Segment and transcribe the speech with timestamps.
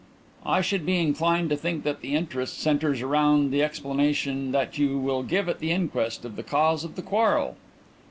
[0.47, 5.21] "I should be inclined to think that the interest centres round the explanation you will
[5.21, 7.55] give at the inquest of the cause of the quarrel."